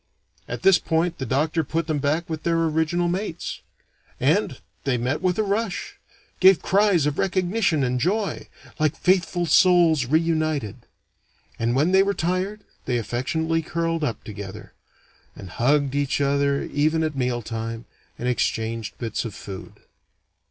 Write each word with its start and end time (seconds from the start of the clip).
At 0.47 0.63
this 0.63 0.79
point, 0.79 1.19
the 1.19 1.27
doctor 1.27 1.63
put 1.63 1.85
them 1.85 1.99
back 1.99 2.27
with 2.27 2.41
their 2.41 2.57
original 2.63 3.07
mates. 3.07 3.61
And 4.19 4.59
they 4.83 4.97
met 4.97 5.21
with 5.21 5.37
a 5.37 5.43
rush! 5.43 5.99
Gave 6.39 6.59
cries 6.59 7.05
of 7.05 7.19
recognition 7.19 7.83
and 7.83 7.99
joy, 7.99 8.47
like 8.79 8.95
faithful 8.95 9.45
souls 9.45 10.07
re 10.07 10.19
united. 10.19 10.87
And 11.59 11.75
when 11.75 11.91
they 11.91 12.01
were 12.01 12.15
tired, 12.15 12.61
they 12.85 12.97
affectionately 12.97 13.61
curled 13.61 14.03
up 14.03 14.23
together; 14.23 14.73
and 15.35 15.51
hugged 15.51 15.93
each 15.93 16.19
other 16.19 16.63
even 16.63 17.03
at 17.03 17.15
mealtime, 17.15 17.85
and 18.17 18.27
exchanged 18.27 18.97
bits 18.97 19.23
of 19.23 19.35
food. 19.35 19.81